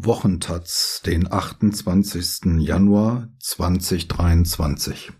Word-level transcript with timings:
Wochentaz, 0.00 1.02
den 1.04 1.32
28. 1.32 2.60
Januar 2.60 3.32
2023. 3.40 5.10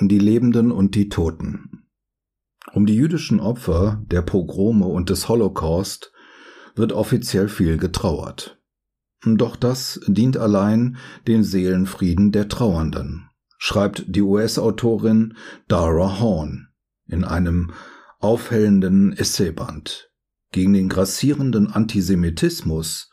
Die 0.00 0.20
Lebenden 0.20 0.70
und 0.70 0.94
die 0.94 1.08
Toten. 1.08 1.88
Um 2.72 2.86
die 2.86 2.94
jüdischen 2.94 3.40
Opfer 3.40 4.00
der 4.06 4.22
Pogrome 4.22 4.86
und 4.86 5.10
des 5.10 5.28
Holocaust 5.28 6.12
wird 6.76 6.92
offiziell 6.92 7.48
viel 7.48 7.76
getrauert. 7.76 8.62
Doch 9.24 9.56
das 9.56 10.00
dient 10.06 10.36
allein 10.36 10.96
dem 11.26 11.42
Seelenfrieden 11.42 12.30
der 12.30 12.46
Trauernden, 12.48 13.28
schreibt 13.58 14.04
die 14.06 14.22
US-Autorin 14.22 15.36
Dara 15.66 16.20
Horn 16.20 16.68
in 17.08 17.24
einem 17.24 17.72
aufhellenden 18.20 19.12
Essayband 19.14 20.12
gegen 20.52 20.74
den 20.74 20.88
grassierenden 20.88 21.72
Antisemitismus 21.72 23.10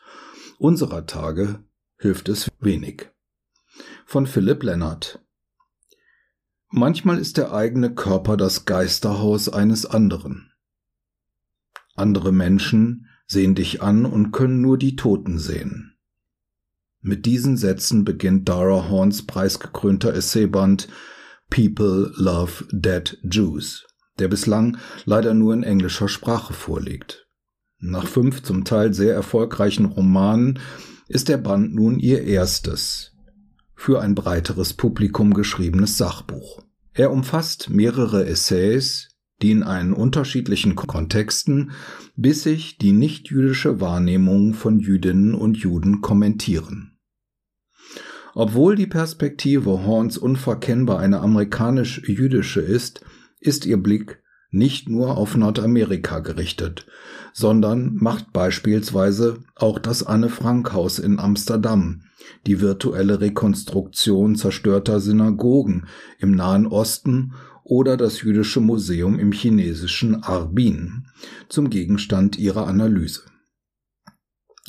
unserer 0.62 1.06
Tage 1.06 1.64
hilft 1.98 2.28
es 2.28 2.50
wenig. 2.60 3.10
Von 4.06 4.26
Philipp 4.26 4.62
Lennart 4.62 5.20
Manchmal 6.70 7.18
ist 7.18 7.36
der 7.36 7.52
eigene 7.52 7.94
Körper 7.94 8.36
das 8.36 8.64
Geisterhaus 8.64 9.48
eines 9.48 9.86
anderen. 9.86 10.52
Andere 11.96 12.32
Menschen 12.32 13.08
sehen 13.26 13.54
dich 13.54 13.82
an 13.82 14.06
und 14.06 14.30
können 14.30 14.60
nur 14.60 14.78
die 14.78 14.94
Toten 14.94 15.38
sehen. 15.38 15.96
Mit 17.00 17.26
diesen 17.26 17.56
Sätzen 17.56 18.04
beginnt 18.04 18.48
Dara 18.48 18.88
Horns 18.88 19.26
preisgekrönter 19.26 20.14
Essayband 20.14 20.88
People 21.50 22.12
Love 22.14 22.64
Dead 22.70 23.18
Jews, 23.24 23.86
der 24.20 24.28
bislang 24.28 24.78
leider 25.04 25.34
nur 25.34 25.54
in 25.54 25.64
englischer 25.64 26.08
Sprache 26.08 26.52
vorliegt. 26.52 27.21
Nach 27.84 28.06
fünf 28.06 28.44
zum 28.44 28.64
Teil 28.64 28.94
sehr 28.94 29.12
erfolgreichen 29.12 29.86
Romanen 29.86 30.60
ist 31.08 31.28
der 31.28 31.36
Band 31.36 31.74
nun 31.74 31.98
ihr 31.98 32.22
erstes 32.22 33.10
für 33.74 34.00
ein 34.00 34.14
breiteres 34.14 34.74
Publikum 34.74 35.34
geschriebenes 35.34 35.98
Sachbuch. 35.98 36.62
Er 36.94 37.10
umfasst 37.10 37.70
mehrere 37.70 38.24
Essays, 38.24 39.08
die 39.42 39.50
in 39.50 39.64
einen 39.64 39.94
unterschiedlichen 39.94 40.76
Kontexten 40.76 41.72
bissig 42.14 42.78
die 42.78 42.92
nichtjüdische 42.92 43.80
Wahrnehmung 43.80 44.54
von 44.54 44.78
Jüdinnen 44.78 45.34
und 45.34 45.56
Juden 45.56 46.02
kommentieren. 46.02 46.96
Obwohl 48.34 48.76
die 48.76 48.86
Perspektive 48.86 49.84
Horns 49.84 50.18
unverkennbar 50.18 51.00
eine 51.00 51.18
amerikanisch-jüdische 51.18 52.60
ist, 52.60 53.04
ist 53.40 53.66
ihr 53.66 53.76
Blick 53.76 54.21
nicht 54.52 54.88
nur 54.88 55.16
auf 55.16 55.36
Nordamerika 55.36 56.20
gerichtet, 56.20 56.86
sondern 57.32 57.96
macht 57.96 58.32
beispielsweise 58.32 59.38
auch 59.56 59.78
das 59.78 60.02
Anne 60.02 60.28
Frank 60.28 60.72
Haus 60.72 60.98
in 60.98 61.18
Amsterdam, 61.18 62.02
die 62.46 62.60
virtuelle 62.60 63.20
Rekonstruktion 63.20 64.36
zerstörter 64.36 65.00
Synagogen 65.00 65.86
im 66.18 66.32
Nahen 66.32 66.66
Osten 66.66 67.32
oder 67.64 67.96
das 67.96 68.22
Jüdische 68.22 68.60
Museum 68.60 69.18
im 69.18 69.32
chinesischen 69.32 70.22
Arbin 70.22 71.06
zum 71.48 71.70
Gegenstand 71.70 72.38
ihrer 72.38 72.66
Analyse. 72.66 73.31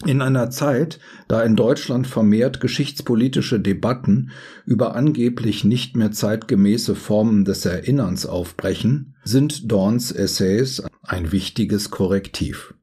In 0.01 0.21
einer 0.21 0.49
Zeit, 0.49 0.99
da 1.27 1.43
in 1.43 1.55
Deutschland 1.55 2.07
vermehrt 2.07 2.59
geschichtspolitische 2.59 3.59
Debatten 3.59 4.31
über 4.65 4.95
angeblich 4.95 5.63
nicht 5.63 5.95
mehr 5.95 6.11
zeitgemäße 6.11 6.95
Formen 6.95 7.45
des 7.45 7.65
Erinnerns 7.65 8.25
aufbrechen, 8.25 9.15
sind 9.23 9.71
Dorns 9.71 10.11
Essays 10.11 10.81
ein 11.03 11.31
wichtiges 11.31 11.91
Korrektiv. 11.91 12.73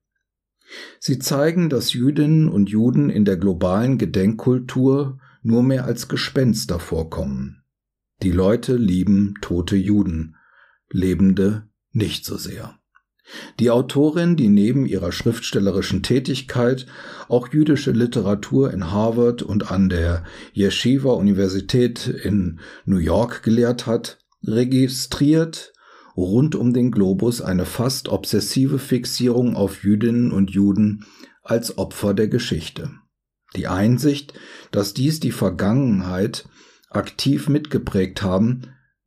Sie 1.00 1.19
zeigen, 1.19 1.69
dass 1.69 1.92
Jüdinnen 1.92 2.48
und 2.48 2.70
Juden 2.70 3.11
in 3.11 3.25
der 3.25 3.36
globalen 3.36 3.98
Gedenkkultur 3.98 5.19
nur 5.42 5.65
mehr 5.65 5.87
als 5.87 6.06
Gespenster 6.06 6.78
vorkommen. 6.78 7.65
Die 8.22 8.31
Leute 8.31 8.77
lieben 8.77 9.34
tote 9.41 9.77
Juden, 9.77 10.37
Lebende 10.91 11.69
nicht 11.92 12.25
so 12.25 12.37
sehr. 12.37 12.79
Die 13.58 13.70
Autorin, 13.70 14.36
die 14.36 14.48
neben 14.48 14.86
ihrer 14.86 15.12
schriftstellerischen 15.12 16.02
Tätigkeit 16.02 16.86
auch 17.28 17.48
jüdische 17.48 17.92
Literatur 17.92 18.72
in 18.72 18.91
Harvard 18.91 19.42
und 19.42 19.70
an 19.70 19.88
der 19.88 20.24
Yeshiva 20.54 21.12
Universität 21.12 22.06
in 22.06 22.60
New 22.84 22.98
York 22.98 23.42
gelehrt 23.42 23.86
hat, 23.86 24.18
registriert 24.42 25.72
rund 26.16 26.54
um 26.54 26.72
den 26.72 26.91
Globus 26.91 27.41
eine 27.41 27.66
fast 27.66 28.08
obsessive 28.08 28.78
Fixierung 28.78 29.56
auf 29.56 29.84
Jüdinnen 29.84 30.32
und 30.32 30.50
Juden 30.50 31.04
als 31.42 31.78
Opfer 31.78 32.14
der 32.14 32.28
Geschichte. 32.28 32.91
Die 33.56 33.66
Einsicht, 33.66 34.34
dass 34.70 34.94
dies 34.94 35.20
die 35.20 35.32
Vergangenheit 35.32 36.48
aktiv 36.88 37.48
mitgeprägt 37.48 38.22
haben, 38.22 38.62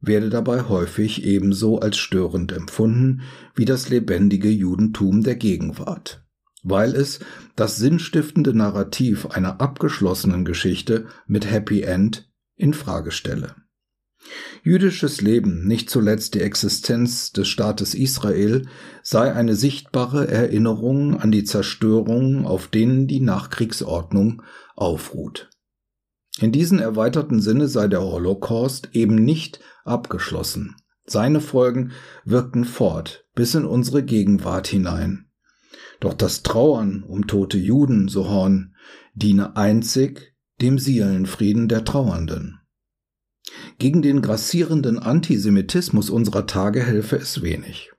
werde 0.05 0.29
dabei 0.29 0.63
häufig 0.63 1.23
ebenso 1.23 1.79
als 1.79 1.97
störend 1.97 2.51
empfunden 2.51 3.21
wie 3.55 3.65
das 3.65 3.89
lebendige 3.89 4.49
Judentum 4.49 5.23
der 5.23 5.35
Gegenwart, 5.35 6.23
weil 6.61 6.93
es 6.93 7.19
das 7.55 7.77
sinnstiftende 7.77 8.53
Narrativ 8.53 9.27
einer 9.27 9.61
abgeschlossenen 9.61 10.45
Geschichte 10.45 11.05
mit 11.25 11.49
Happy 11.49 11.81
End 11.81 12.29
in 12.55 12.73
Frage 12.73 13.11
stelle. 13.11 13.55
Jüdisches 14.63 15.21
Leben, 15.21 15.67
nicht 15.67 15.89
zuletzt 15.89 16.35
die 16.35 16.41
Existenz 16.41 17.33
des 17.33 17.47
Staates 17.47 17.93
Israel, 17.93 18.67
sei 19.01 19.33
eine 19.33 19.55
sichtbare 19.55 20.27
Erinnerung 20.27 21.19
an 21.19 21.31
die 21.31 21.43
Zerstörungen, 21.43 22.45
auf 22.45 22.67
denen 22.67 23.07
die 23.07 23.19
Nachkriegsordnung 23.19 24.41
aufruht. 24.75 25.49
In 26.39 26.51
diesem 26.51 26.79
erweiterten 26.79 27.39
Sinne 27.39 27.67
sei 27.67 27.87
der 27.87 28.01
Holocaust 28.01 28.89
eben 28.93 29.15
nicht 29.15 29.59
abgeschlossen. 29.85 30.75
Seine 31.05 31.41
Folgen 31.41 31.91
wirkten 32.25 32.65
fort 32.65 33.25
bis 33.35 33.55
in 33.55 33.65
unsere 33.65 34.03
Gegenwart 34.03 34.67
hinein. 34.67 35.29
Doch 35.99 36.13
das 36.13 36.43
Trauern 36.43 37.03
um 37.03 37.27
tote 37.27 37.57
Juden, 37.57 38.07
so 38.07 38.29
Horn, 38.29 38.75
diene 39.13 39.55
einzig 39.55 40.35
dem 40.61 40.77
Seelenfrieden 40.79 41.67
der 41.67 41.85
Trauernden. 41.85 42.59
Gegen 43.77 44.01
den 44.01 44.21
grassierenden 44.21 44.99
Antisemitismus 44.99 46.09
unserer 46.09 46.45
Tage 46.45 46.83
helfe 46.83 47.17
es 47.17 47.41
wenig. 47.41 47.92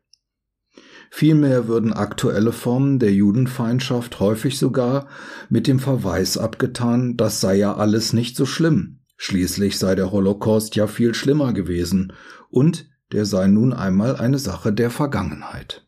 Vielmehr 1.17 1.69
würden 1.69 1.93
aktuelle 1.93 2.51
Formen 2.51 2.99
der 2.99 3.13
Judenfeindschaft 3.13 4.19
häufig 4.19 4.59
sogar 4.59 5.07
mit 5.49 5.69
dem 5.69 5.79
Verweis 5.79 6.37
abgetan, 6.37 7.17
das 7.17 7.41
sei 7.41 7.55
ja 7.55 7.77
alles 7.77 8.13
nicht 8.13 8.35
so 8.35 8.47
schlimm. 8.47 8.99
Schließlich 9.17 9.79
sei 9.79 9.95
der 9.95 10.11
Holocaust 10.11 10.75
ja 10.75 10.89
viel 10.89 11.15
schlimmer 11.15 11.53
gewesen 11.53 12.15
und 12.51 12.89
der 13.13 13.27
sei 13.27 13.47
nun 13.47 13.73
einmal 13.73 14.17
eine 14.17 14.41
Sache 14.41 14.73
der 14.73 14.91
Vergangenheit. 14.91 15.87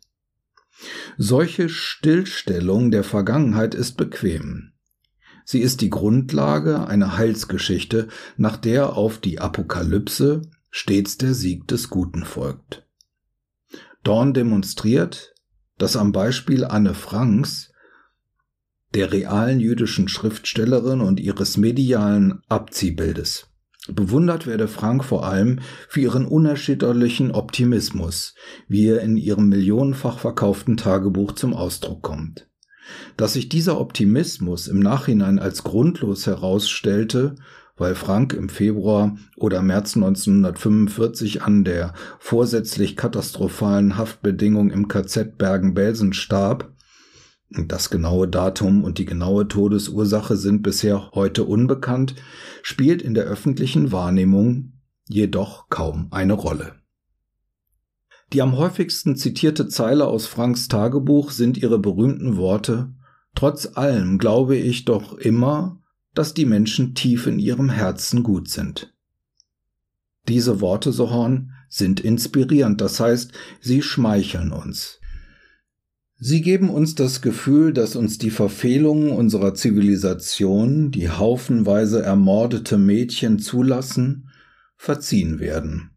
Solche 1.19 1.71
Stillstellung 1.71 2.93
der 2.93 3.03
Vergangenheit 3.03 3.75
ist 3.75 3.97
bequem. 3.97 4.75
Sie 5.45 5.59
ist 5.59 5.81
die 5.81 5.91
Grundlage 5.91 6.87
einer 6.87 7.17
Heilsgeschichte, 7.17 8.07
nach 8.37 8.57
der 8.57 8.93
auf 8.93 9.19
die 9.19 9.41
Apokalypse 9.41 10.43
stets 10.71 11.19
der 11.19 11.35
Sieg 11.35 11.67
des 11.67 11.91
Guten 11.91 12.25
folgt. 12.25 12.86
Dorn 14.07 14.35
demonstriert, 14.35 15.35
dass 15.79 15.97
am 15.97 16.13
Beispiel 16.13 16.65
Anne 16.65 16.95
Franks, 16.95 17.73
der 18.95 19.11
realen 19.11 19.59
jüdischen 19.59 20.07
Schriftstellerin 20.07 21.01
und 21.01 21.19
ihres 21.19 21.57
medialen 21.57 22.41
Abziehbildes, 22.49 23.49
bewundert 23.89 24.47
werde 24.47 24.69
Frank 24.69 25.05
vor 25.05 25.27
allem 25.27 25.59
für 25.89 26.03
ihren 26.03 26.25
unerschütterlichen 26.25 27.33
Optimismus, 27.33 28.37
wie 28.69 28.87
er 28.87 29.01
in 29.01 29.17
ihrem 29.17 29.49
millionenfach 29.49 30.21
verkauften 30.21 30.77
Tagebuch 30.77 31.33
zum 31.33 31.53
Ausdruck 31.53 32.03
kommt. 32.03 32.49
Dass 33.17 33.33
sich 33.33 33.49
dieser 33.49 33.81
Optimismus 33.81 34.69
im 34.69 34.79
Nachhinein 34.79 35.41
als 35.41 35.65
grundlos 35.65 36.29
herausstellte, 36.29 37.35
weil 37.77 37.95
Frank 37.95 38.33
im 38.33 38.49
Februar 38.49 39.17
oder 39.37 39.63
März 39.63 39.97
1945 39.97 41.43
an 41.43 41.65
der 41.65 41.95
vorsätzlich 42.19 42.97
katastrophalen 42.97 43.97
Haftbedingung 43.97 44.71
im 44.71 44.89
KZ 44.89 45.37
Bergen-Belsen 45.39 46.13
starb. 46.13 46.73
Das 47.51 47.91
genaue 47.91 48.27
Datum 48.27 48.83
und 48.83 48.99
die 48.99 49.05
genaue 49.05 49.47
Todesursache 49.47 50.37
sind 50.37 50.63
bisher 50.63 51.11
heute 51.13 51.45
unbekannt, 51.45 52.15
spielt 52.63 53.03
in 53.03 53.15
der 53.15 53.25
öffentlichen 53.25 53.93
Wahrnehmung 53.93 54.73
jedoch 55.07 55.69
kaum 55.69 56.09
eine 56.11 56.33
Rolle. 56.33 56.75
Die 58.33 58.43
am 58.43 58.57
häufigsten 58.57 59.15
zitierte 59.15 59.69
Zeile 59.69 60.07
aus 60.07 60.27
Franks 60.27 60.67
Tagebuch 60.67 61.31
sind 61.31 61.57
ihre 61.57 61.79
berühmten 61.79 62.37
Worte 62.37 62.93
Trotz 63.37 63.77
allem 63.77 64.19
glaube 64.19 64.57
ich 64.57 64.87
doch 64.87 65.17
immer, 65.19 65.79
dass 66.17 66.35
die 66.35 66.47
Menschen 66.47 66.95
tief 66.95 67.27
in 67.27 67.39
ihrem 67.39 67.69
Herzen 67.71 68.23
gut 68.23 68.49
sind. 68.49 68.93
Diese 70.29 70.61
Worte, 70.61 70.91
so 70.91 71.11
Horn, 71.11 71.53
sind 71.69 72.01
inspirierend, 72.01 72.81
das 72.81 72.99
heißt, 72.99 73.33
sie 73.61 73.83
schmeicheln 73.83 74.51
uns. 74.51 74.99
Sie 76.19 76.41
geben 76.41 76.71
uns 76.71 76.95
das 76.95 77.21
Gefühl, 77.21 77.75
dass 77.75 77.95
uns 77.95 78.17
die 78.17 78.31
Verfehlungen 78.31 79.11
unserer 79.11 79.55
Zivilisation, 79.55 80.91
die 80.91 81.11
haufenweise 81.11 82.03
ermordete 82.03 82.79
Mädchen 82.79 83.39
zulassen, 83.39 84.31
verziehen 84.77 85.39
werden. 85.39 85.91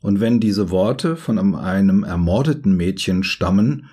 Und 0.00 0.20
wenn 0.20 0.40
diese 0.40 0.70
Worte 0.70 1.16
von 1.16 1.54
einem 1.54 2.04
ermordeten 2.04 2.74
Mädchen 2.76 3.22
stammen, 3.22 3.90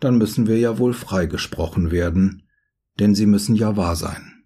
dann 0.00 0.16
müssen 0.16 0.46
wir 0.46 0.58
ja 0.58 0.78
wohl 0.78 0.94
freigesprochen 0.94 1.90
werden, 1.90 2.44
denn 2.98 3.14
sie 3.14 3.26
müssen 3.26 3.54
ja 3.54 3.76
wahr 3.76 3.96
sein. 3.96 4.37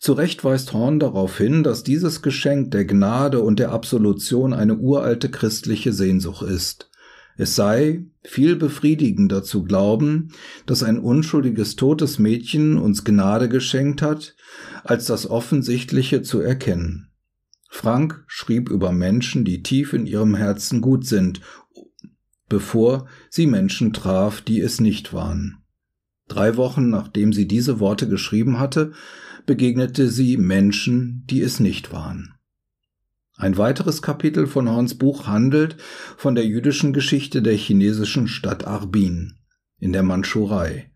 Zu 0.00 0.14
Recht 0.14 0.42
weist 0.44 0.72
Horn 0.72 0.98
darauf 0.98 1.36
hin, 1.36 1.62
dass 1.62 1.84
dieses 1.84 2.22
Geschenk 2.22 2.70
der 2.70 2.86
Gnade 2.86 3.40
und 3.40 3.58
der 3.58 3.70
Absolution 3.70 4.54
eine 4.54 4.78
uralte 4.78 5.30
christliche 5.30 5.92
Sehnsucht 5.92 6.42
ist. 6.42 6.90
Es 7.36 7.54
sei 7.54 8.06
viel 8.24 8.56
befriedigender 8.56 9.42
zu 9.42 9.62
glauben, 9.62 10.32
dass 10.64 10.82
ein 10.82 10.98
unschuldiges 10.98 11.76
totes 11.76 12.18
Mädchen 12.18 12.78
uns 12.78 13.04
Gnade 13.04 13.50
geschenkt 13.50 14.00
hat, 14.00 14.36
als 14.84 15.04
das 15.04 15.28
Offensichtliche 15.28 16.22
zu 16.22 16.40
erkennen. 16.40 17.10
Frank 17.68 18.24
schrieb 18.26 18.70
über 18.70 18.92
Menschen, 18.92 19.44
die 19.44 19.62
tief 19.62 19.92
in 19.92 20.06
ihrem 20.06 20.34
Herzen 20.34 20.80
gut 20.80 21.06
sind, 21.06 21.42
bevor 22.48 23.06
sie 23.28 23.46
Menschen 23.46 23.92
traf, 23.92 24.40
die 24.40 24.60
es 24.60 24.80
nicht 24.80 25.12
waren. 25.12 25.58
Drei 26.26 26.56
Wochen 26.56 26.88
nachdem 26.88 27.34
sie 27.34 27.46
diese 27.46 27.80
Worte 27.80 28.08
geschrieben 28.08 28.58
hatte, 28.58 28.92
begegnete 29.50 30.08
sie 30.08 30.36
Menschen, 30.36 31.24
die 31.28 31.40
es 31.40 31.58
nicht 31.58 31.92
waren. 31.92 32.34
Ein 33.36 33.58
weiteres 33.58 34.00
Kapitel 34.00 34.46
von 34.46 34.70
Horns 34.70 34.94
Buch 34.94 35.26
handelt 35.26 35.76
von 36.16 36.36
der 36.36 36.46
jüdischen 36.46 36.92
Geschichte 36.92 37.42
der 37.42 37.56
chinesischen 37.56 38.28
Stadt 38.28 38.64
Arbin 38.64 39.40
in 39.80 39.92
der 39.92 40.04
Mandschurei 40.04 40.92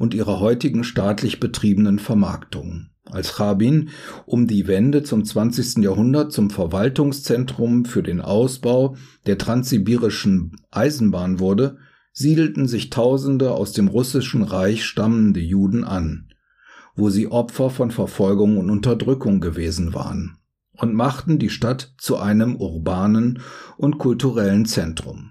und 0.00 0.14
ihrer 0.14 0.40
heutigen 0.40 0.82
staatlich 0.82 1.38
betriebenen 1.38 2.00
Vermarktung. 2.00 2.88
Als 3.04 3.38
Harbin 3.38 3.90
um 4.26 4.48
die 4.48 4.66
Wende 4.66 5.04
zum 5.04 5.24
20. 5.24 5.84
Jahrhundert 5.84 6.32
zum 6.32 6.50
Verwaltungszentrum 6.50 7.84
für 7.84 8.02
den 8.02 8.20
Ausbau 8.20 8.96
der 9.26 9.38
transsibirischen 9.38 10.56
Eisenbahn 10.72 11.38
wurde, 11.38 11.76
siedelten 12.12 12.66
sich 12.66 12.90
Tausende 12.90 13.52
aus 13.52 13.70
dem 13.70 13.86
russischen 13.86 14.42
Reich 14.42 14.84
stammende 14.84 15.38
Juden 15.38 15.84
an, 15.84 16.31
wo 16.94 17.10
sie 17.10 17.30
Opfer 17.30 17.70
von 17.70 17.90
Verfolgung 17.90 18.58
und 18.58 18.70
Unterdrückung 18.70 19.40
gewesen 19.40 19.94
waren 19.94 20.38
und 20.76 20.94
machten 20.94 21.38
die 21.38 21.50
Stadt 21.50 21.94
zu 21.98 22.16
einem 22.16 22.56
urbanen 22.56 23.40
und 23.76 23.98
kulturellen 23.98 24.66
Zentrum. 24.66 25.30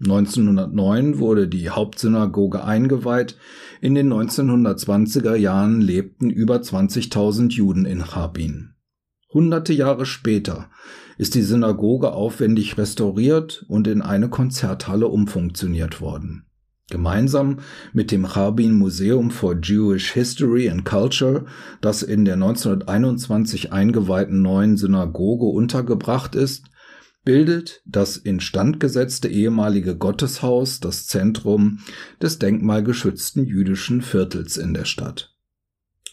1909 0.00 1.18
wurde 1.18 1.48
die 1.48 1.70
Hauptsynagoge 1.70 2.62
eingeweiht. 2.62 3.36
In 3.80 3.96
den 3.96 4.12
1920er 4.12 5.34
Jahren 5.34 5.80
lebten 5.80 6.30
über 6.30 6.56
20.000 6.56 7.50
Juden 7.52 7.84
in 7.84 8.04
Charbin. 8.04 8.74
Hunderte 9.32 9.72
Jahre 9.72 10.06
später 10.06 10.70
ist 11.18 11.34
die 11.34 11.42
Synagoge 11.42 12.12
aufwendig 12.12 12.78
restauriert 12.78 13.64
und 13.68 13.88
in 13.88 14.00
eine 14.00 14.28
Konzerthalle 14.28 15.08
umfunktioniert 15.08 16.00
worden. 16.00 16.47
Gemeinsam 16.90 17.58
mit 17.92 18.10
dem 18.10 18.34
Harbin 18.34 18.72
Museum 18.72 19.30
for 19.30 19.56
Jewish 19.62 20.12
History 20.12 20.70
and 20.70 20.86
Culture, 20.86 21.44
das 21.82 22.02
in 22.02 22.24
der 22.24 22.34
1921 22.34 23.72
eingeweihten 23.74 24.40
neuen 24.40 24.78
Synagoge 24.78 25.44
untergebracht 25.44 26.34
ist, 26.34 26.64
bildet 27.24 27.82
das 27.84 28.16
instand 28.16 28.80
gesetzte 28.80 29.28
ehemalige 29.28 29.96
Gotteshaus 29.96 30.80
das 30.80 31.06
Zentrum 31.06 31.80
des 32.22 32.38
denkmalgeschützten 32.38 33.44
jüdischen 33.44 34.00
Viertels 34.00 34.56
in 34.56 34.72
der 34.72 34.86
Stadt. 34.86 35.36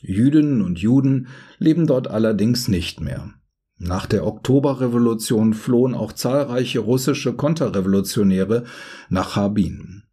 Jüdinnen 0.01 0.62
und 0.62 0.78
Juden 0.78 1.30
leben 1.57 1.88
dort 1.88 2.10
allerdings 2.10 2.68
nicht 2.68 3.00
mehr. 3.00 3.33
Nach 3.78 4.06
der 4.06 4.28
Oktoberrevolution 4.28 5.54
flohen 5.54 5.95
auch 5.95 6.12
zahlreiche 6.12 6.80
russische 6.80 7.33
Konterrevolutionäre 7.33 8.66
nach 9.10 9.38
Harbin 9.38 10.05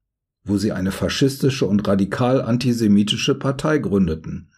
wo 0.45 0.57
sie 0.57 0.73
eine 0.73 0.93
faschistische 0.93 1.67
und 1.67 1.87
radikal 1.87 2.43
antisemitische 2.43 3.35
Partei 3.35 3.79
gründeten. 3.79 4.51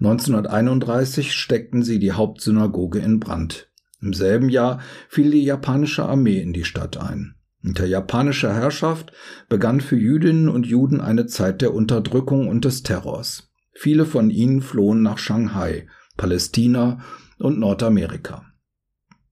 1931 0.00 1.32
steckten 1.34 1.82
sie 1.82 1.98
die 1.98 2.12
Hauptsynagoge 2.12 2.98
in 2.98 3.20
Brand. 3.20 3.68
Im 4.00 4.12
selben 4.12 4.48
Jahr 4.48 4.80
fiel 5.08 5.30
die 5.30 5.44
japanische 5.44 6.04
Armee 6.04 6.40
in 6.40 6.52
die 6.52 6.64
Stadt 6.64 6.96
ein. 6.96 7.36
Unter 7.64 7.86
japanischer 7.86 8.52
Herrschaft 8.52 9.12
begann 9.48 9.80
für 9.80 9.96
Jüdinnen 9.96 10.48
und 10.48 10.66
Juden 10.66 11.00
eine 11.00 11.26
Zeit 11.26 11.62
der 11.62 11.72
Unterdrückung 11.72 12.48
und 12.48 12.64
des 12.64 12.82
Terrors. 12.82 13.50
Viele 13.72 14.04
von 14.04 14.30
ihnen 14.30 14.60
flohen 14.60 15.02
nach 15.02 15.18
Shanghai, 15.18 15.86
Palästina 16.16 17.00
und 17.38 17.60
Nordamerika. 17.60 18.51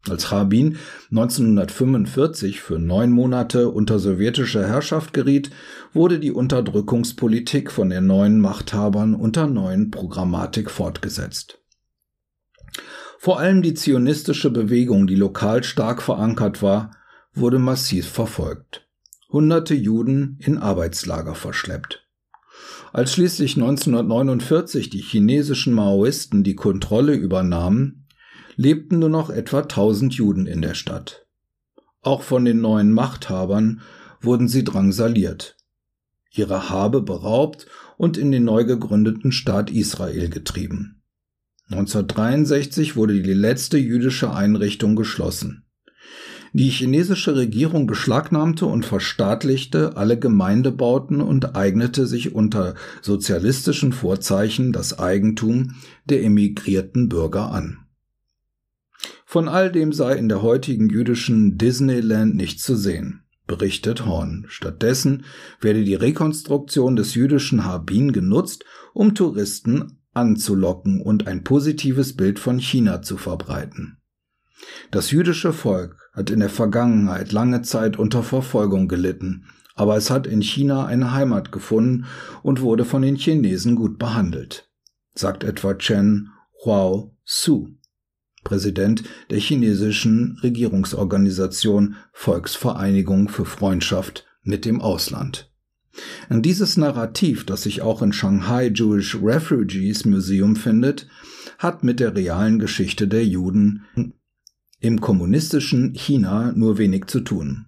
Als 0.08 0.32
Rabin 0.32 0.79
1945 1.11 2.61
für 2.61 2.79
neun 2.79 3.11
Monate 3.11 3.69
unter 3.69 3.99
sowjetische 3.99 4.67
Herrschaft 4.67 5.12
geriet, 5.12 5.50
wurde 5.93 6.19
die 6.19 6.32
Unterdrückungspolitik 6.32 7.70
von 7.70 7.91
den 7.91 8.06
neuen 8.06 8.41
Machthabern 8.41 9.14
unter 9.14 9.47
neuen 9.47 9.91
Programmatik 9.91 10.70
fortgesetzt. 10.70 11.58
Vor 13.19 13.38
allem 13.38 13.61
die 13.61 13.75
zionistische 13.75 14.49
Bewegung, 14.49 15.06
die 15.06 15.17
lokal 15.17 15.62
stark 15.64 16.00
verankert 16.00 16.62
war, 16.62 16.93
wurde 17.35 17.58
massiv 17.58 18.08
verfolgt. 18.08 18.88
Hunderte 19.29 19.75
Juden 19.75 20.38
in 20.41 20.56
Arbeitslager 20.56 21.35
verschleppt. 21.35 22.08
Als 22.94 23.12
schließlich 23.12 23.56
1949 23.56 24.88
die 24.88 25.02
chinesischen 25.02 25.75
Maoisten 25.75 26.43
die 26.43 26.56
Kontrolle 26.56 27.14
übernahmen, 27.14 28.06
lebten 28.61 28.99
nur 28.99 29.09
noch 29.09 29.31
etwa 29.31 29.61
1000 29.61 30.12
Juden 30.12 30.45
in 30.45 30.61
der 30.61 30.75
Stadt. 30.75 31.25
Auch 32.03 32.23
von 32.23 32.45
den 32.45 32.61
neuen 32.61 32.93
Machthabern 32.93 33.81
wurden 34.21 34.49
sie 34.49 34.65
drangsaliert, 34.65 35.57
ihre 36.31 36.69
Habe 36.69 37.01
beraubt 37.01 37.67
und 37.97 38.19
in 38.19 38.31
den 38.31 38.45
neu 38.45 38.65
gegründeten 38.65 39.33
Staat 39.33 39.71
Israel 39.71 40.29
getrieben. 40.29 41.01
1963 41.71 42.97
wurde 42.97 43.23
die 43.23 43.33
letzte 43.33 43.79
jüdische 43.79 44.35
Einrichtung 44.35 44.95
geschlossen. 44.95 45.65
Die 46.53 46.69
chinesische 46.69 47.37
Regierung 47.37 47.87
beschlagnahmte 47.87 48.67
und 48.67 48.85
verstaatlichte 48.85 49.97
alle 49.97 50.19
Gemeindebauten 50.19 51.23
und 51.23 51.57
eignete 51.57 52.07
sich 52.07 52.35
unter 52.35 52.75
sozialistischen 53.00 53.95
Vorzeichen 53.95 54.73
das 54.73 54.99
Eigentum 54.99 55.76
der 56.05 56.23
emigrierten 56.25 57.09
Bürger 57.09 57.52
an. 57.52 57.87
Von 59.30 59.49
all 59.49 59.70
dem 59.70 59.92
sei 59.92 60.16
in 60.16 60.28
der 60.28 60.42
heutigen 60.42 60.90
jüdischen 60.90 61.56
Disneyland 61.56 62.34
nichts 62.34 62.64
zu 62.64 62.75
sehen, 62.75 63.22
berichtet 63.46 64.04
Horn. 64.04 64.44
Stattdessen 64.49 65.25
werde 65.60 65.84
die 65.84 65.94
Rekonstruktion 65.94 66.96
des 66.96 67.14
jüdischen 67.14 67.64
Harbin 67.64 68.10
genutzt, 68.10 68.64
um 68.92 69.14
Touristen 69.14 70.00
anzulocken 70.14 71.00
und 71.00 71.28
ein 71.28 71.44
positives 71.44 72.16
Bild 72.16 72.40
von 72.40 72.58
China 72.58 73.02
zu 73.02 73.16
verbreiten. 73.16 73.99
Das 74.90 75.12
jüdische 75.12 75.52
Volk 75.52 76.10
hat 76.12 76.30
in 76.30 76.40
der 76.40 76.50
Vergangenheit 76.50 77.30
lange 77.30 77.62
Zeit 77.62 78.00
unter 78.00 78.25
Verfolgung 78.25 78.88
gelitten, 78.88 79.44
aber 79.76 79.96
es 79.96 80.10
hat 80.10 80.26
in 80.26 80.42
China 80.42 80.87
eine 80.87 81.12
Heimat 81.12 81.52
gefunden 81.52 82.06
und 82.42 82.62
wurde 82.62 82.84
von 82.84 83.02
den 83.02 83.14
Chinesen 83.14 83.76
gut 83.76 83.96
behandelt, 83.96 84.68
sagt 85.14 85.44
etwa 85.44 85.75
Chen 85.75 86.30
Huao 86.64 87.16
Su. 87.22 87.68
Präsident 88.44 89.02
der 89.30 89.38
chinesischen 89.38 90.38
Regierungsorganisation 90.42 91.97
Volksvereinigung 92.12 93.28
für 93.28 93.44
Freundschaft 93.44 94.26
mit 94.42 94.64
dem 94.64 94.80
Ausland. 94.80 95.50
Dieses 96.30 96.76
Narrativ, 96.76 97.44
das 97.44 97.62
sich 97.62 97.82
auch 97.82 98.00
in 98.02 98.12
Shanghai 98.12 98.70
Jewish 98.73 99.18
Refugees 99.20 100.04
Museum 100.04 100.56
findet, 100.56 101.09
hat 101.59 101.85
mit 101.85 102.00
der 102.00 102.14
realen 102.14 102.59
Geschichte 102.59 103.09
der 103.09 103.26
Juden 103.26 103.85
im 104.80 105.00
kommunistischen 105.00 105.94
China 105.94 106.52
nur 106.52 106.78
wenig 106.78 107.06
zu 107.06 107.20
tun. 107.20 107.66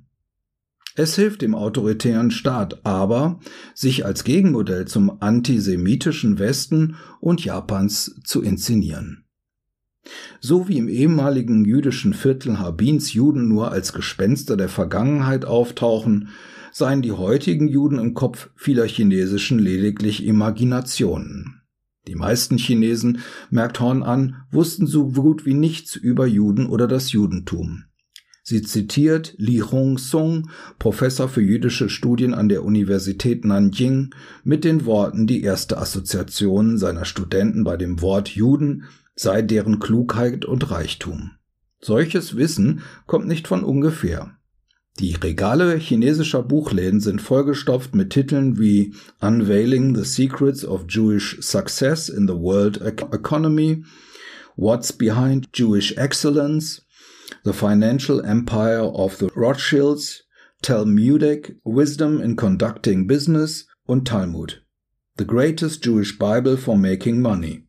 Es 0.95 1.17
hilft 1.17 1.43
dem 1.43 1.55
autoritären 1.55 2.31
Staat 2.31 2.85
aber, 2.85 3.41
sich 3.75 4.05
als 4.05 4.25
Gegenmodell 4.25 4.87
zum 4.87 5.23
antisemitischen 5.23 6.39
Westen 6.39 6.97
und 7.21 7.45
Japans 7.45 8.21
zu 8.25 8.43
inszenieren. 8.43 9.22
So 10.41 10.69
wie 10.69 10.79
im 10.79 10.89
ehemaligen 10.89 11.65
jüdischen 11.65 12.15
Viertel 12.15 12.59
Harbins 12.59 13.13
Juden 13.13 13.49
nur 13.49 13.71
als 13.71 13.93
Gespenster 13.93 14.57
der 14.57 14.69
Vergangenheit 14.69 15.45
auftauchen, 15.45 16.29
seien 16.73 17.03
die 17.03 17.13
heutigen 17.13 17.69
Juden 17.69 17.99
im 17.99 18.15
Kopf 18.15 18.51
vieler 18.57 18.87
Chinesischen 18.87 19.59
lediglich 19.59 20.25
Imaginationen. 20.25 21.63
Die 22.09 22.17
meisten 22.17 22.59
Chinesen, 22.59 23.21
merkt 23.51 23.79
Horn 23.79 24.03
an, 24.03 24.43
wussten 24.51 24.87
so 24.87 25.13
gut 25.13 25.47
wie 25.47 25.55
nichts 25.55 25.95
über 25.95 26.27
Juden 26.27 26.67
oder 26.67 26.89
das 26.89 27.13
Judentum. 27.13 27.85
Sie 28.45 28.63
zitiert 28.63 29.35
Li 29.37 29.59
Hong-sung, 29.59 30.51
Professor 30.81 31.29
für 31.29 31.43
jüdische 31.43 31.89
Studien 31.89 32.35
an 32.35 32.49
der 32.49 32.65
Universität 32.65 33.45
Nanjing, 33.45 34.13
mit 34.43 34.65
den 34.65 34.85
Worten, 34.85 35.29
die 35.29 35.43
erste 35.43 35.79
Assoziation 35.79 36.77
seiner 36.77 37.05
Studenten 37.05 37.63
bei 37.63 37.77
dem 37.77 38.03
Wort 38.03 38.31
Juden 38.31 38.85
sei 39.15 39.43
deren 39.43 39.79
Klugheit 39.79 40.45
und 40.45 40.71
Reichtum. 40.71 41.33
Solches 41.81 42.37
Wissen 42.37 42.83
kommt 43.07 43.27
nicht 43.27 43.49
von 43.49 43.65
ungefähr. 43.65 44.37
Die 45.01 45.15
Regale 45.15 45.77
chinesischer 45.77 46.43
Buchläden 46.43 47.01
sind 47.01 47.23
vollgestopft 47.23 47.95
mit 47.95 48.11
Titeln 48.11 48.59
wie 48.59 48.95
Unveiling 49.21 49.95
the 49.95 50.05
Secrets 50.05 50.65
of 50.65 50.85
Jewish 50.89 51.39
Success 51.41 52.09
in 52.09 52.29
the 52.29 52.35
World 52.35 52.81
Economy, 52.83 53.85
What's 54.57 54.93
Behind 54.93 55.49
Jewish 55.55 55.97
Excellence, 55.97 56.83
The 57.45 57.55
Financial 57.55 58.23
Empire 58.23 58.83
of 58.83 59.17
the 59.17 59.31
Rothschilds, 59.35 60.25
Talmudic 60.61 61.57
Wisdom 61.65 62.21
in 62.21 62.37
Conducting 62.37 63.07
Business 63.07 63.67
und 63.87 64.07
Talmud, 64.07 64.63
The 65.17 65.27
Greatest 65.27 65.83
Jewish 65.83 66.19
Bible 66.19 66.59
for 66.59 66.77
Making 66.77 67.23
Money. 67.23 67.67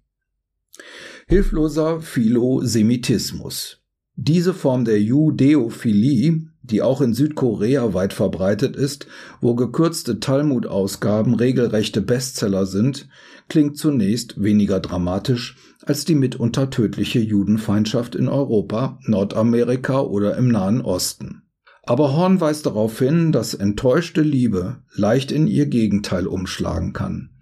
Hilfloser 1.27 2.01
Philosemitismus. 2.01 3.79
Diese 4.15 4.53
Form 4.53 4.85
der 4.85 5.01
Judäophilie 5.01 6.53
die 6.63 6.81
auch 6.81 7.01
in 7.01 7.13
Südkorea 7.13 7.93
weit 7.93 8.13
verbreitet 8.13 8.75
ist, 8.75 9.07
wo 9.41 9.53
gekürzte 9.53 10.19
Talmud-Ausgaben 10.19 11.35
regelrechte 11.35 12.01
Bestseller 12.01 12.65
sind, 12.65 13.09
klingt 13.49 13.77
zunächst 13.77 14.41
weniger 14.41 14.79
dramatisch 14.79 15.57
als 15.85 16.05
die 16.05 16.15
mitunter 16.15 16.69
tödliche 16.69 17.19
Judenfeindschaft 17.19 18.15
in 18.15 18.29
Europa, 18.29 18.97
Nordamerika 19.05 19.99
oder 19.99 20.37
im 20.37 20.47
Nahen 20.47 20.81
Osten. 20.81 21.41
Aber 21.85 22.15
Horn 22.15 22.39
weist 22.39 22.65
darauf 22.65 22.97
hin, 22.99 23.33
dass 23.33 23.53
enttäuschte 23.53 24.21
Liebe 24.21 24.77
leicht 24.93 25.33
in 25.33 25.47
ihr 25.47 25.65
Gegenteil 25.65 26.27
umschlagen 26.27 26.93
kann. 26.93 27.32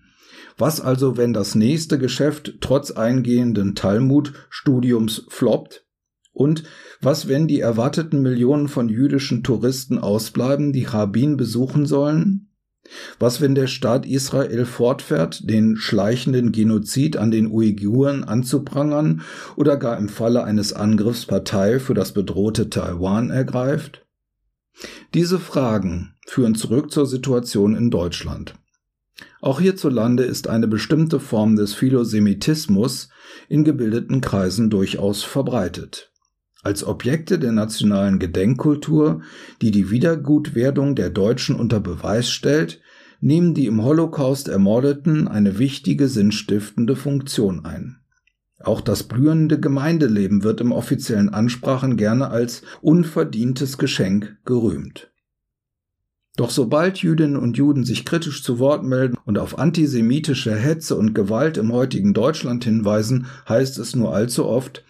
Was 0.62 0.80
also, 0.80 1.18
wenn 1.18 1.34
das 1.34 1.56
nächste 1.56 1.98
Geschäft 1.98 2.60
trotz 2.62 2.92
eingehenden 2.92 3.74
Talmud-Studiums 3.74 5.26
floppt 5.28 5.88
und 6.34 6.66
was, 7.02 7.28
wenn 7.28 7.48
die 7.48 7.60
erwarteten 7.60 8.22
Millionen 8.22 8.68
von 8.68 8.88
jüdischen 8.88 9.42
Touristen 9.42 9.98
ausbleiben, 9.98 10.72
die 10.72 10.84
Rabin 10.84 11.36
besuchen 11.36 11.88
sollen? 11.88 12.52
Was, 13.18 13.42
wenn 13.42 13.56
der 13.56 13.66
Staat 13.66 14.06
Israel 14.06 14.66
fortfährt, 14.66 15.50
den 15.50 15.78
schleichenden 15.78 16.52
Genozid 16.52 17.18
an 17.18 17.32
den 17.32 17.48
Uiguren 17.48 18.24
anzuprangern 18.24 19.24
oder 19.56 19.78
gar 19.78 19.98
im 19.98 20.10
Falle 20.10 20.44
eines 20.44 20.74
Angriffs 20.74 21.26
Partei 21.26 21.80
für 21.80 21.96
das 21.96 22.12
bedrohte 22.12 22.70
Taiwan 22.70 23.32
ergreift? 23.32 24.06
Diese 25.16 25.40
Fragen 25.40 26.14
führen 26.28 26.54
zurück 26.54 26.92
zur 26.92 27.08
Situation 27.08 27.76
in 27.76 27.90
Deutschland. 27.90 28.61
Auch 29.42 29.60
hierzulande 29.60 30.24
ist 30.24 30.48
eine 30.48 30.68
bestimmte 30.68 31.20
Form 31.20 31.56
des 31.56 31.74
Philosemitismus 31.74 33.10
in 33.50 33.64
gebildeten 33.64 34.22
Kreisen 34.22 34.70
durchaus 34.70 35.24
verbreitet 35.24 36.12
als 36.64 36.84
Objekte 36.84 37.40
der 37.40 37.52
nationalen 37.52 38.20
Gedenkkultur, 38.20 39.22
die 39.62 39.72
die 39.72 39.90
Wiedergutwerdung 39.90 40.96
der 40.96 41.10
Deutschen 41.10 41.56
unter 41.56 41.80
Beweis 41.80 42.30
stellt, 42.30 42.82
nehmen 43.20 43.54
die 43.54 43.66
im 43.66 43.84
Holocaust 43.84 44.48
Ermordeten 44.48 45.28
eine 45.28 45.60
wichtige 45.60 46.08
sinnstiftende 46.08 46.96
Funktion 46.96 47.66
ein. 47.66 47.98
Auch 48.60 48.82
das 48.82 49.04
blühende 49.04 49.60
Gemeindeleben 49.60 50.44
wird 50.44 50.62
im 50.62 50.72
offiziellen 50.72 51.30
Ansprachen 51.30 51.98
gerne 51.98 52.30
als 52.30 52.62
unverdientes 52.82 53.80
Geschenk 53.80 54.38
gerühmt. 54.46 55.11
Doch 56.42 56.50
sobald 56.50 56.98
Jüdinnen 56.98 57.38
und 57.38 57.56
Juden 57.56 57.84
sich 57.84 58.04
kritisch 58.04 58.42
zu 58.42 58.58
Wort 58.58 58.84
melden 58.84 59.16
und 59.26 59.38
auf 59.38 59.60
antisemitische 59.60 60.56
Hetze 60.56 60.96
und 60.96 61.14
Gewalt 61.14 61.56
im 61.56 61.72
heutigen 61.72 62.16
Deutschland 62.16 62.64
hinweisen, 62.64 63.28
heißt 63.48 63.78
es 63.78 63.96
nur 63.96 64.16
allzu 64.16 64.48
oft, 64.48 64.84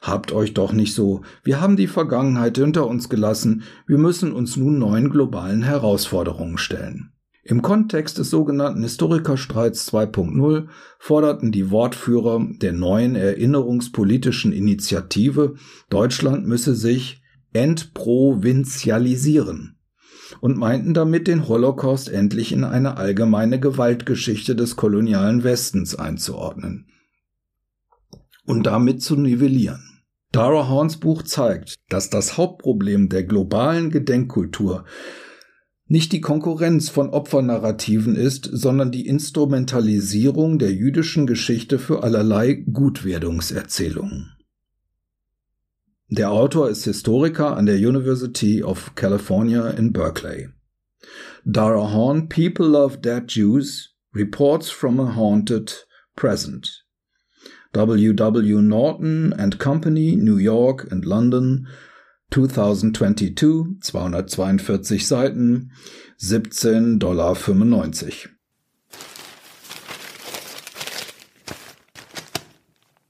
Habt 0.00 0.30
euch 0.30 0.54
doch 0.54 0.72
nicht 0.72 0.94
so. 0.94 1.22
Wir 1.42 1.60
haben 1.60 1.74
die 1.74 1.88
Vergangenheit 1.88 2.56
hinter 2.56 2.86
uns 2.86 3.08
gelassen. 3.08 3.64
Wir 3.84 3.98
müssen 3.98 4.32
uns 4.32 4.56
nun 4.56 4.78
neuen 4.78 5.10
globalen 5.10 5.64
Herausforderungen 5.64 6.56
stellen. 6.56 7.10
Im 7.42 7.62
Kontext 7.62 8.18
des 8.18 8.30
sogenannten 8.30 8.84
Historikerstreits 8.84 9.92
2.0 9.92 10.68
forderten 11.00 11.50
die 11.50 11.72
Wortführer 11.72 12.46
der 12.60 12.74
neuen 12.74 13.16
erinnerungspolitischen 13.16 14.52
Initiative, 14.52 15.56
Deutschland 15.90 16.46
müsse 16.46 16.76
sich 16.76 17.24
entprovinzialisieren 17.52 19.78
und 20.40 20.56
meinten 20.56 20.94
damit 20.94 21.28
den 21.28 21.48
Holocaust 21.48 22.08
endlich 22.08 22.52
in 22.52 22.64
eine 22.64 22.96
allgemeine 22.96 23.60
Gewaltgeschichte 23.60 24.56
des 24.56 24.76
kolonialen 24.76 25.44
Westens 25.44 25.94
einzuordnen 25.94 26.86
und 28.44 28.64
damit 28.64 29.02
zu 29.02 29.16
nivellieren. 29.16 30.02
Dara 30.32 30.68
Horns 30.68 30.96
Buch 30.96 31.22
zeigt, 31.22 31.76
dass 31.90 32.08
das 32.08 32.38
Hauptproblem 32.38 33.08
der 33.08 33.24
globalen 33.24 33.90
Gedenkkultur 33.90 34.84
nicht 35.86 36.12
die 36.12 36.22
Konkurrenz 36.22 36.88
von 36.88 37.10
Opfernarrativen 37.10 38.16
ist, 38.16 38.48
sondern 38.50 38.90
die 38.92 39.06
Instrumentalisierung 39.06 40.58
der 40.58 40.72
jüdischen 40.72 41.26
Geschichte 41.26 41.78
für 41.78 42.02
allerlei 42.02 42.54
Gutwerdungserzählungen. 42.54 44.32
Der 46.14 46.30
Autor 46.30 46.68
ist 46.68 46.84
Historiker 46.84 47.56
an 47.56 47.64
der 47.64 47.76
University 47.76 48.62
of 48.62 48.94
California 48.94 49.70
in 49.70 49.94
Berkeley. 49.94 50.50
Dara 51.46 51.90
Horn, 51.90 52.28
People 52.28 52.66
Love 52.66 52.98
Dead 52.98 53.26
Jews, 53.28 53.94
Reports 54.14 54.68
from 54.68 55.00
a 55.00 55.16
Haunted 55.16 55.86
Present. 56.14 56.84
W. 57.72 58.12
W. 58.12 58.60
Norton 58.60 59.32
and 59.32 59.58
Company, 59.58 60.14
New 60.14 60.36
York 60.36 60.86
and 60.92 61.06
London, 61.06 61.66
2022, 62.30 63.78
242 63.80 64.98
Seiten, 64.98 65.70
17,95 66.20 66.98
Dollar. 66.98 67.34